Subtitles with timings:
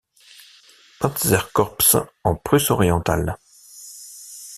[0.99, 3.37] Panzerkorps en Prusse-Orientale.